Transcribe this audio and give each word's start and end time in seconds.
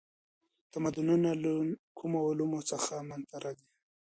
تمدنونه 0.73 1.29
له 1.43 1.51
کومو 1.97 2.17
عواملو 2.25 2.59
څخه 2.71 2.93
منځ 3.09 3.23
ته 3.29 3.37
راځي؟ 3.43 3.67